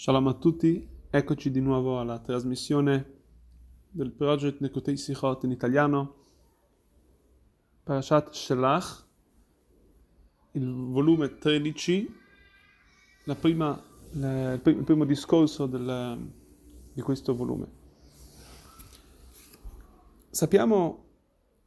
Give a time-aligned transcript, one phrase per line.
[0.00, 3.18] Shalom a tutti, eccoci di nuovo alla trasmissione
[3.90, 6.14] del project Nekotei Sichot in italiano,
[7.82, 9.04] Parashat Shelach,
[10.52, 12.14] il volume 13,
[13.24, 13.78] la prima,
[14.12, 16.30] la, il primo discorso del,
[16.94, 17.68] di questo volume.
[20.30, 21.04] Sappiamo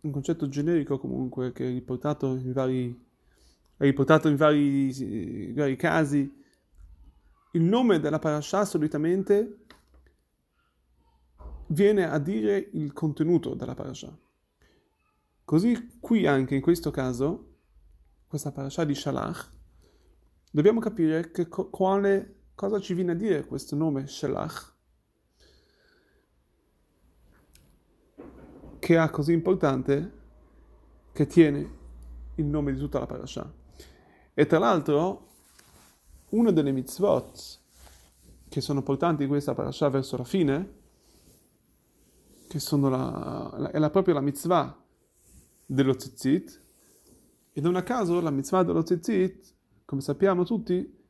[0.02, 3.00] un concetto generico comunque che è riportato in vari,
[3.77, 6.41] riportato in vari, in vari casi,
[7.55, 9.65] il nome della parasha solitamente
[11.68, 14.15] viene a dire il contenuto della parasha.
[15.45, 17.57] Così qui anche in questo caso,
[18.28, 19.51] questa parasha di Shalach,
[20.51, 24.73] dobbiamo capire che quale, cosa ci viene a dire questo nome Shalach,
[28.79, 30.21] che è così importante
[31.11, 31.81] che tiene
[32.36, 33.53] il nome di tutta la parasha.
[34.33, 35.33] E tra l'altro
[36.33, 37.61] una delle mitzvot
[38.50, 40.73] che sono portanti in questa parasha verso la fine,
[42.48, 44.78] che sono la, la, è la, proprio la mitzvah
[45.66, 46.61] dello tzitzit,
[47.52, 49.54] e non a caso la mitzvah dello tzitzit,
[49.86, 51.02] come sappiamo tutti,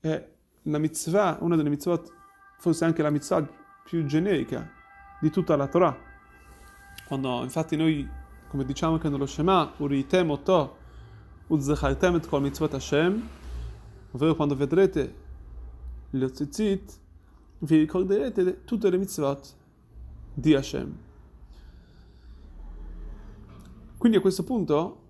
[0.00, 2.12] è la mitzvah, una delle mitzvot,
[2.58, 3.46] forse anche la mitzvah
[3.84, 4.70] più generica
[5.20, 5.96] di tutta la Torah.
[7.06, 8.08] Quando infatti noi,
[8.48, 10.76] come diciamo anche nello Shema, uritem oto,
[11.46, 13.37] uzzachartem et kol mitzvot Hashem,
[14.12, 15.14] ovvero quando vedrete
[16.10, 16.98] lo tzitzit,
[17.60, 19.54] vi ricorderete tutte le mitzvot
[20.34, 20.96] di Hashem.
[23.98, 25.00] Quindi a questo punto,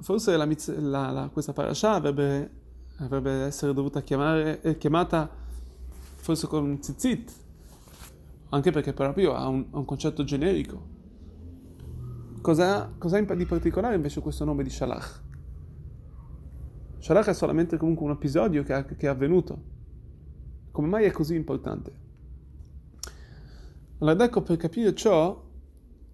[0.00, 2.50] forse la, la, la, questa parasha avrebbe,
[2.98, 5.28] avrebbe essere dovuta chiamare, eh, chiamata
[6.14, 7.32] forse con tzitzit,
[8.50, 10.96] anche perché proprio ha un, un concetto generico.
[12.40, 15.26] Cos'ha, cos'ha di particolare invece questo nome di Shalach?
[16.98, 19.62] Shalach è solamente comunque un episodio che, che è avvenuto.
[20.70, 21.92] Come mai è così importante?
[23.98, 25.44] Allora, ecco, per capire ciò,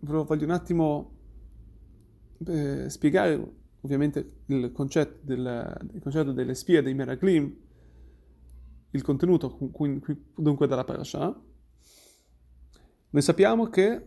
[0.00, 1.12] voglio un attimo
[2.46, 7.54] eh, spiegare ovviamente il concetto, del, il concetto, delle spie dei Meraglim,
[8.90, 9.58] il contenuto
[10.36, 11.42] dunque della parasha.
[13.10, 14.06] Noi sappiamo che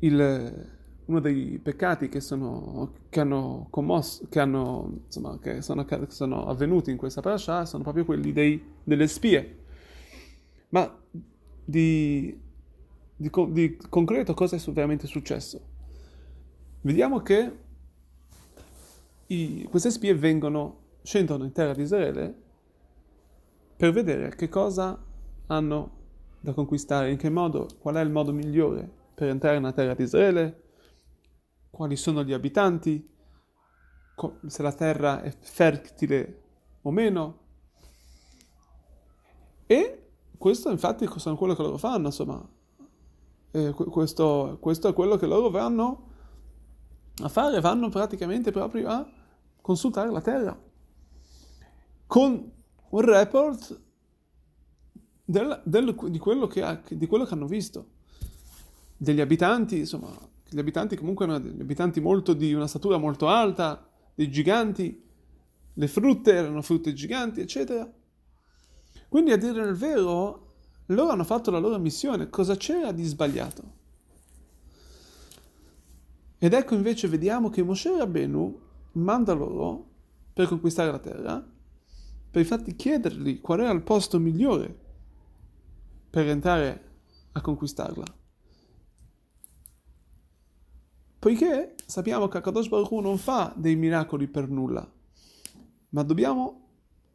[0.00, 0.77] il,
[1.08, 6.46] uno dei peccati che, sono, che hanno commosso, che, hanno, insomma, che, sono, che sono
[6.46, 9.56] avvenuti in questa parasha sono proprio quelli dei, delle spie.
[10.70, 10.94] Ma
[11.64, 12.38] di,
[13.16, 15.60] di, di concreto cosa è veramente successo?
[16.82, 17.52] Vediamo che
[19.28, 22.34] i, queste spie vengono, scendono in terra di Israele
[23.76, 25.02] per vedere che cosa
[25.46, 25.96] hanno
[26.40, 30.02] da conquistare, in che modo, qual è il modo migliore per entrare nella terra di
[30.02, 30.62] Israele,
[31.78, 33.08] quali sono gli abitanti,
[34.48, 36.42] se la terra è fertile
[36.82, 37.38] o meno.
[39.64, 42.44] E questo infatti sono quello che loro fanno, insomma.
[43.74, 46.08] Questo, questo, è quello che loro vanno
[47.22, 49.08] a fare, vanno praticamente proprio a
[49.60, 50.60] consultare la terra.
[52.08, 52.52] Con
[52.88, 53.80] un report
[55.24, 57.90] del, del, di, quello che, di quello che hanno visto,
[58.96, 60.10] degli abitanti, insomma,
[60.48, 65.04] gli abitanti comunque erano abitanti molto di una statura molto alta, dei giganti,
[65.74, 67.90] le frutte erano frutte giganti, eccetera.
[69.08, 70.54] Quindi a dire il vero,
[70.86, 73.76] loro hanno fatto la loro missione, cosa c'era di sbagliato?
[76.38, 78.60] Ed ecco invece vediamo che Moshe Rabbenu
[78.92, 79.86] manda loro
[80.32, 81.46] per conquistare la terra,
[82.30, 84.86] per infatti chiedergli qual era il posto migliore
[86.10, 86.82] per entrare
[87.32, 88.04] a conquistarla.
[91.18, 94.88] Poiché sappiamo che Akadosh Baruch Hu non fa dei miracoli per nulla,
[95.90, 96.66] ma dobbiamo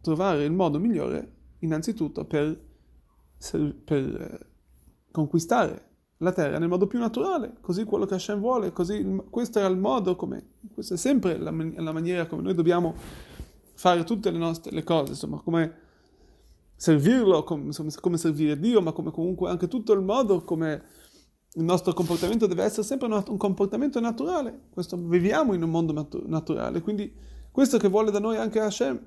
[0.02, 2.60] trovare il modo migliore innanzitutto per,
[3.86, 4.48] per eh,
[5.10, 9.68] conquistare la terra nel modo più naturale, così quello che Hashem vuole, così questo era
[9.68, 12.96] il modo come, questa è sempre la, la maniera come noi dobbiamo
[13.76, 15.82] fare tutte le nostre le cose, insomma, come
[16.76, 20.84] servirlo, come, insomma, come servire Dio, ma come comunque anche tutto il modo come
[21.56, 24.62] il nostro comportamento deve essere sempre un comportamento naturale.
[24.72, 27.14] Questo, viviamo in un mondo natu- naturale, quindi
[27.52, 29.00] questo che vuole da noi anche Hashem.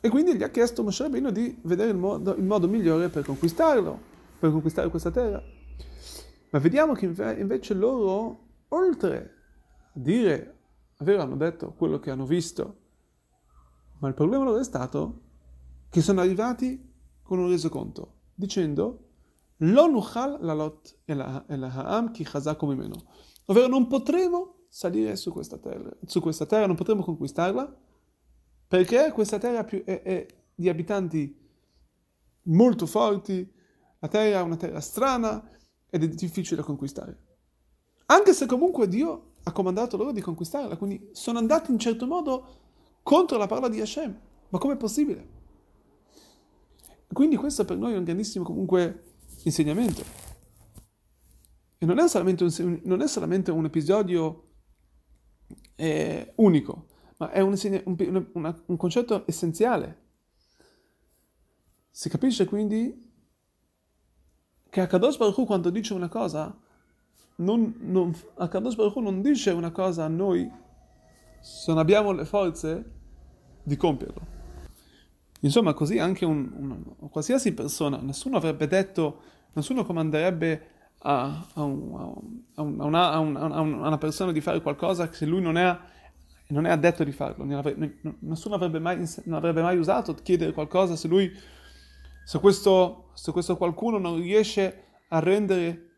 [0.00, 3.24] E quindi gli ha chiesto Moshe Rabbeinu di vedere il modo, il modo, migliore per
[3.24, 3.98] conquistarlo,
[4.38, 5.42] per conquistare questa terra.
[6.50, 9.34] Ma vediamo che invece loro, oltre
[9.94, 10.58] a dire,
[10.98, 12.76] vero, hanno detto quello che hanno visto,
[13.98, 15.20] ma il problema loro è stato
[15.90, 16.88] che sono arrivati
[17.22, 19.09] con un resoconto, dicendo
[19.60, 22.96] lo nuchal lalot el ha'am ki chazako mimeno.
[23.46, 27.76] Ovvero non potremo salire su questa terra, su questa terra non potremo conquistarla
[28.68, 31.36] perché questa terra è, è di abitanti
[32.44, 33.50] molto forti,
[33.98, 35.48] la terra è una terra strana
[35.88, 37.26] ed è difficile da conquistare.
[38.06, 42.58] Anche se comunque Dio ha comandato loro di conquistarla, quindi sono andati in certo modo
[43.02, 44.20] contro la parola di Hashem.
[44.48, 45.38] Ma com'è possibile?
[47.12, 49.09] Quindi questo per noi è un grandissimo comunque
[49.44, 50.02] insegnamento.
[51.78, 54.48] E non è solamente un, non è solamente un episodio
[55.76, 57.54] eh, unico, ma è un,
[57.84, 60.08] un, un, un concetto essenziale.
[61.90, 63.08] Si capisce quindi
[64.68, 66.56] che Akadosh Baruch Hu quando dice una cosa,
[67.36, 70.50] non, non, Akadosh Baruch Hu non dice una cosa a noi
[71.40, 72.92] se non abbiamo le forze
[73.62, 74.39] di compierlo.
[75.40, 76.50] Insomma, così anche un,
[76.98, 79.22] un, qualsiasi persona, nessuno avrebbe detto,
[79.54, 80.66] nessuno comanderebbe
[80.98, 85.78] a, a, un, a, una, a, una, persona di fare qualcosa se lui non è,
[86.48, 87.44] non è addetto di farlo.
[88.20, 91.32] Nessuno avrebbe mai, non avrebbe mai usato chiedere qualcosa se lui,
[92.24, 95.88] se questo, se questo qualcuno non riesce a rendere,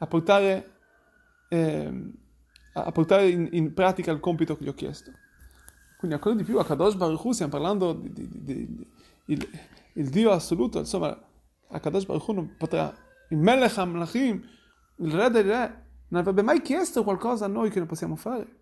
[0.00, 0.70] a portare,
[1.48, 2.12] eh,
[2.74, 5.12] a portare in, in pratica il compito che gli ho chiesto.
[6.02, 8.86] Quindi ancora di più a Kadosh Baruch stiamo parlando di, di, di,
[9.26, 9.48] il,
[9.92, 11.16] il, Dio assoluto, insomma,
[11.68, 12.92] a Kadosh Baruch non potrà,
[13.28, 14.44] il Melech HaMlachim,
[14.96, 18.56] il Re dei Re, non avrebbe mai chiesto qualcosa a noi che non possiamo fare.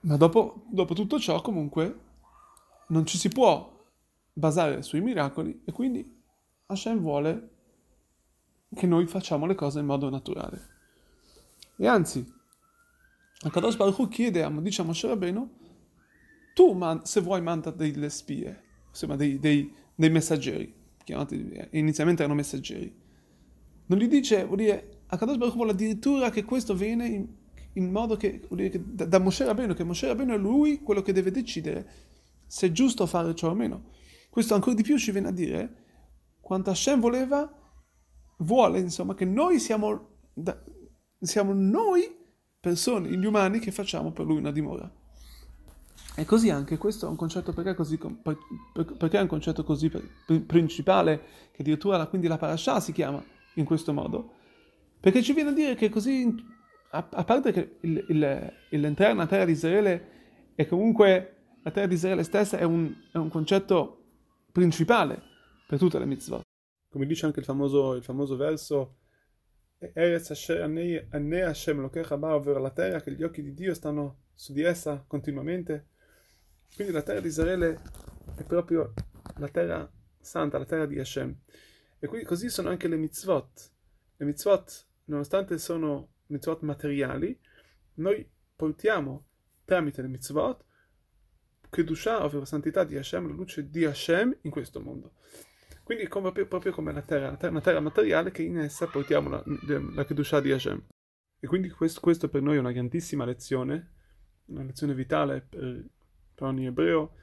[0.00, 2.00] Ma dopo, dopo tutto ciò, comunque,
[2.88, 3.86] non ci si può
[4.32, 6.22] basare sui miracoli e quindi
[6.66, 7.50] Hashem vuole
[8.74, 10.70] che noi facciamo le cose in modo naturale.
[11.76, 12.28] E anzi,
[13.42, 15.48] Akadosh Baruch Hu chiede a, Moshe Rabbeinu,
[16.54, 20.72] tu man, se vuoi manda delle spie, insomma dei, dei, dei messaggeri,
[21.04, 23.02] chiamati, inizialmente erano messaggeri.
[23.86, 27.26] Non gli dice, vuol dire, Akadosh Baruch Hu vuole addirittura che questo viene in,
[27.74, 31.02] in modo che, dire che da, da Moshe Rabbeinu, che Moshe Rabbeinu è lui quello
[31.02, 32.12] che deve decidere
[32.46, 33.90] se è giusto fare ciò o meno.
[34.30, 35.82] Questo ancora di più ci viene a dire
[36.40, 37.50] quanto Hashem voleva,
[38.38, 40.60] vuole insomma che noi siamo, da,
[41.20, 42.22] siamo noi
[42.64, 44.90] persone, gli umani, che facciamo per lui una dimora.
[46.16, 49.90] E così anche questo è un concetto, perché così, perché è un concetto così
[50.46, 51.22] principale,
[51.52, 53.22] che addirittura quindi la parasha si chiama
[53.54, 54.30] in questo modo?
[54.98, 56.34] Perché ci viene a dire che così,
[56.92, 61.86] a, a parte che il, il, l'entrare nella terra di Israele è comunque, la terra
[61.86, 64.04] di Israele stessa è un, è un concetto
[64.50, 65.20] principale
[65.66, 66.42] per tutte le mitzvot.
[66.88, 68.94] Come dice anche il famoso, il famoso verso,
[69.92, 74.52] Eretz Anei Hashem Lokecha Ba, ovvero la terra che gli occhi di Dio stanno su
[74.52, 75.88] di essa continuamente.
[76.74, 77.80] Quindi la terra di Israele
[78.36, 78.92] è proprio
[79.36, 79.90] la terra
[80.20, 81.36] santa, la terra di Hashem.
[81.98, 83.70] E quindi così sono anche le mitzvot.
[84.16, 87.38] Le mitzvot, nonostante sono mitzvot materiali,
[87.94, 89.26] noi portiamo
[89.64, 90.64] tramite le mitzvot
[91.70, 95.14] Kedusha, ovvero santità di Hashem, la luce di Hashem in questo mondo.
[95.84, 99.28] Quindi come, proprio come la terra, la terra, una terra materiale che in essa portiamo
[99.28, 99.42] la,
[99.94, 100.82] la Kedusha di Hashem.
[101.38, 103.92] E quindi questo, questo, per noi è una grandissima lezione,
[104.46, 105.84] una lezione vitale per,
[106.34, 107.16] per ogni ebreo.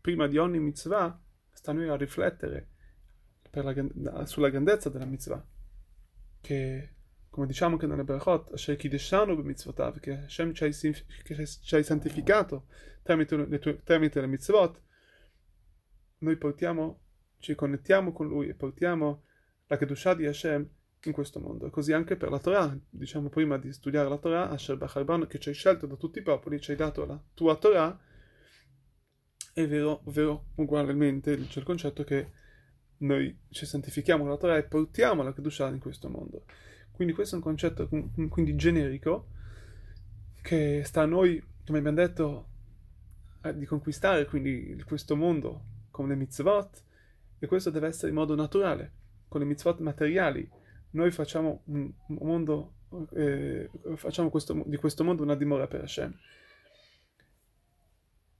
[0.00, 1.20] Prima di ogni mitzvah
[1.50, 2.68] sta a noi a riflettere
[3.50, 5.44] la, sulla grandezza della mitzvah.
[6.40, 6.94] Che,
[7.28, 10.62] come diciamo anche nelle Berachot, Asher Kideshanu b'mitzvotav, che Hashem ci
[11.74, 12.66] hai, santificato
[13.02, 14.80] tramite le, tue, tramite le mitzvot,
[16.18, 17.00] noi portiamo
[17.38, 19.24] ci connettiamo con Lui e portiamo
[19.66, 20.68] la Kedusha di Hashem
[21.04, 21.70] in questo mondo.
[21.70, 25.48] Così anche per la Torah, diciamo prima di studiare la Torah, Asher Bacharban, che ci
[25.48, 27.98] hai scelto da tutti i popoli, ci hai dato la tua Torah,
[29.52, 32.30] è vero, ovvero ugualmente c'è il concetto che
[32.98, 36.44] noi ci santifichiamo la Torah e portiamo la Kedusha in questo mondo.
[36.90, 39.28] Quindi questo è un concetto quindi generico
[40.40, 42.48] che sta a noi, come abbiamo detto,
[43.42, 46.84] eh, di conquistare quindi questo mondo con le mitzvot,
[47.38, 48.92] e questo deve essere in modo naturale,
[49.28, 50.48] con le mitzvot materiali.
[50.90, 52.74] Noi facciamo un mondo,
[53.14, 56.14] eh, facciamo questo, di questo mondo una dimora per Hashem.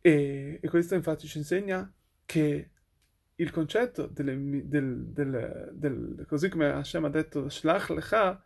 [0.01, 1.93] E, e, questo infatti ci insegna
[2.25, 2.71] che
[3.35, 8.43] il concetto delle, del, del, del, così come Hashem ha detto Shlach Lecha,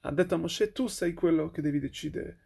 [0.00, 2.38] ha detto a Moshe tu sei quello che devi decidere.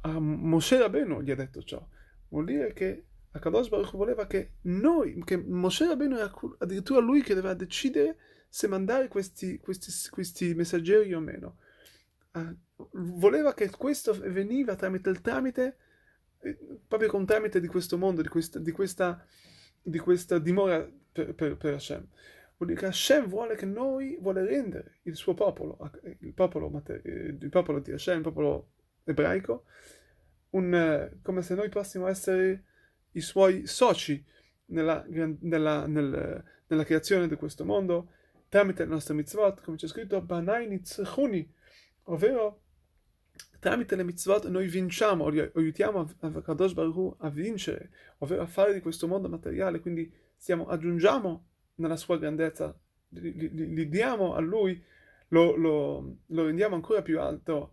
[0.00, 1.86] A Moshe Rabbeinu gli ha detto ciò.
[2.28, 7.34] Vuol dire che Akadosh Baruch voleva che noi, che Moshe Rabbeinu era addirittura lui che
[7.34, 8.16] doveva decidere
[8.48, 11.56] se mandare questi, questi, questi messaggeri o meno.
[12.32, 12.54] Uh,
[13.16, 15.76] voleva che questo veniva tramite il tramite,
[16.40, 19.24] eh, proprio con tramite di questo mondo, di questa, di questa,
[19.80, 22.06] di questa dimora per, per, per Hashem.
[22.58, 26.70] Vuol dire che Hashem vuole che noi, vuole rendere il suo popolo, il popolo,
[27.02, 28.72] il popolo di Hashem, il popolo
[29.04, 29.64] ebraico,
[30.50, 32.64] un, come se noi fossimo essere
[33.12, 34.24] i suoi soci
[34.66, 38.10] nella, nella, nel, nella creazione di questo mondo
[38.48, 41.50] tramite le nostre mitzvot, come c'è scritto, Banai Nitzchuni,
[42.04, 42.60] ovvero
[43.58, 46.10] tramite le mitzvot noi vinciamo, aiutiamo
[46.44, 51.46] Kadosh Baruch Hu a vincere, ovvero a fare di questo mondo materiale, quindi stiamo, aggiungiamo
[51.76, 52.78] nella sua grandezza,
[53.08, 54.82] gli, gli diamo a lui,
[55.28, 57.70] lo, lo, lo, rendiamo ancora più alto,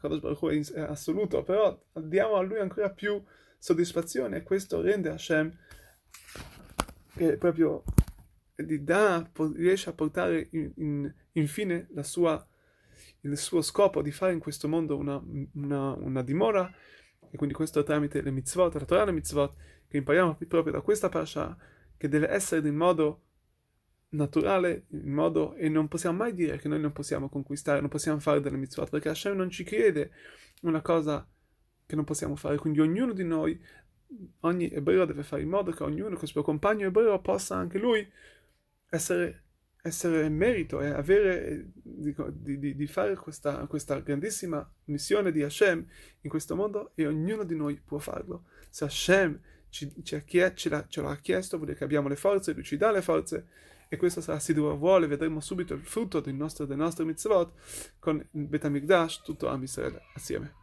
[0.00, 3.20] Kadosh Baruch Hu è assoluto, però diamo a lui ancora più
[3.60, 5.56] soddisfazione questo rende Hashem
[7.14, 7.84] che proprio
[8.56, 12.44] gli dà, riesce a portare in, in, infine sua,
[13.20, 15.22] il suo scopo di fare in questo mondo una,
[15.54, 16.72] una, una, dimora.
[17.30, 19.54] E quindi questo tramite le mitzvot, la Torah le mitzvot
[19.88, 21.56] che impariamo proprio da questa parasha
[21.96, 23.22] che deve essere in modo
[24.10, 28.18] naturale, in modo e non possiamo mai dire che noi non possiamo conquistare, non possiamo
[28.18, 30.10] fare delle mitzvot perché Hashem non ci chiede
[30.62, 31.26] una cosa
[31.90, 33.60] che non possiamo fare, quindi ognuno di noi
[34.40, 37.78] ogni ebreo deve fare in modo che ognuno, che il suo compagno ebreo, possa anche
[37.78, 38.08] lui
[38.88, 39.44] essere,
[39.82, 45.86] essere merito e avere, dico, di, di, di, fare questa, questa, grandissima missione di Hashem
[46.20, 48.44] in questo mondo e ognuno di noi può farlo.
[48.68, 52.16] Se Hashem ci, ci chied, ce, l'ha, ce l'ha chiesto, vuol dire che abbiamo le
[52.16, 53.46] forze, lui ci dà le forze
[53.92, 57.52] e questo sarà Dio vuole, vedremo subito il frutto del nostro, del nostro mitzvot
[57.98, 60.59] con Betamigdash, tutto Am Israele assieme.